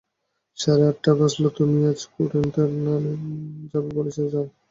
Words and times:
সাড়ে 0.57 0.83
আটটা 0.87 1.11
বাজল, 1.19 1.43
তুমি 1.57 1.79
আজ 1.91 1.99
কোরিন্থিয়ানে 2.13 2.95
যাবে 3.71 3.89
বলেছিলে, 3.97 4.29
যাও। 4.33 4.45